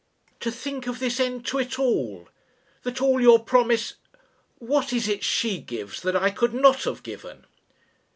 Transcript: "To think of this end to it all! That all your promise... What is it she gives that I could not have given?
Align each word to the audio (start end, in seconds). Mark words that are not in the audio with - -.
"To 0.39 0.49
think 0.49 0.87
of 0.87 0.97
this 0.97 1.19
end 1.19 1.45
to 1.45 1.59
it 1.59 1.77
all! 1.77 2.27
That 2.81 3.01
all 3.01 3.21
your 3.21 3.37
promise... 3.37 3.97
What 4.57 4.91
is 4.93 5.07
it 5.07 5.23
she 5.23 5.59
gives 5.59 6.01
that 6.01 6.15
I 6.15 6.31
could 6.31 6.55
not 6.55 6.85
have 6.85 7.03
given? 7.03 7.45